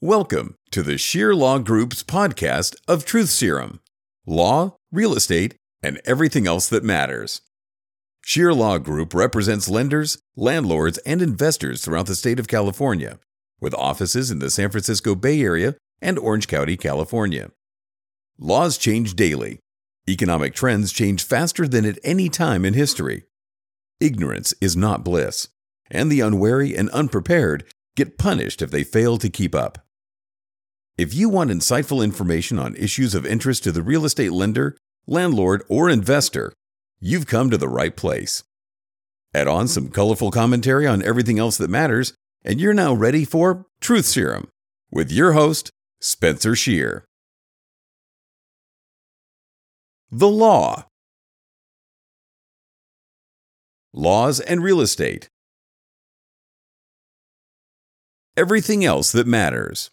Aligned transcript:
Welcome 0.00 0.54
to 0.70 0.84
the 0.84 0.96
Scheer 0.96 1.34
Law 1.34 1.58
Group's 1.58 2.04
podcast 2.04 2.76
of 2.86 3.04
Truth 3.04 3.30
Serum 3.30 3.80
law, 4.24 4.76
real 4.92 5.12
estate, 5.12 5.56
and 5.82 6.00
everything 6.04 6.46
else 6.46 6.68
that 6.68 6.84
matters. 6.84 7.40
Scheer 8.24 8.54
Law 8.54 8.78
Group 8.78 9.12
represents 9.12 9.68
lenders, 9.68 10.18
landlords, 10.36 10.98
and 10.98 11.20
investors 11.20 11.82
throughout 11.82 12.06
the 12.06 12.14
state 12.14 12.38
of 12.38 12.46
California, 12.46 13.18
with 13.60 13.74
offices 13.74 14.30
in 14.30 14.38
the 14.38 14.50
San 14.50 14.70
Francisco 14.70 15.16
Bay 15.16 15.40
Area 15.40 15.74
and 16.00 16.16
Orange 16.16 16.46
County, 16.46 16.76
California. 16.76 17.50
Laws 18.38 18.78
change 18.78 19.16
daily. 19.16 19.58
Economic 20.08 20.54
trends 20.54 20.92
change 20.92 21.24
faster 21.24 21.66
than 21.66 21.84
at 21.84 21.98
any 22.04 22.28
time 22.28 22.64
in 22.64 22.74
history. 22.74 23.24
Ignorance 23.98 24.54
is 24.60 24.76
not 24.76 25.02
bliss, 25.02 25.48
and 25.90 26.08
the 26.08 26.20
unwary 26.20 26.76
and 26.76 26.88
unprepared 26.90 27.64
get 27.96 28.16
punished 28.16 28.62
if 28.62 28.70
they 28.70 28.84
fail 28.84 29.18
to 29.18 29.28
keep 29.28 29.56
up. 29.56 29.84
If 30.98 31.14
you 31.14 31.28
want 31.28 31.52
insightful 31.52 32.02
information 32.02 32.58
on 32.58 32.74
issues 32.74 33.14
of 33.14 33.24
interest 33.24 33.62
to 33.62 33.70
the 33.70 33.84
real 33.84 34.04
estate 34.04 34.32
lender, 34.32 34.76
landlord, 35.06 35.62
or 35.68 35.88
investor, 35.88 36.52
you've 36.98 37.28
come 37.28 37.50
to 37.50 37.56
the 37.56 37.68
right 37.68 37.94
place. 37.94 38.42
Add 39.32 39.46
on 39.46 39.68
some 39.68 39.90
colorful 39.90 40.32
commentary 40.32 40.88
on 40.88 41.04
everything 41.04 41.38
else 41.38 41.56
that 41.58 41.70
matters, 41.70 42.14
and 42.44 42.60
you're 42.60 42.74
now 42.74 42.92
ready 42.94 43.24
for 43.24 43.66
Truth 43.80 44.06
Serum 44.06 44.48
with 44.90 45.12
your 45.12 45.34
host, 45.34 45.70
Spencer 46.00 46.56
Scheer. 46.56 47.04
The 50.10 50.28
Law 50.28 50.86
Laws 53.92 54.40
and 54.40 54.64
Real 54.64 54.80
Estate 54.80 55.28
Everything 58.36 58.84
else 58.84 59.12
that 59.12 59.28
matters. 59.28 59.90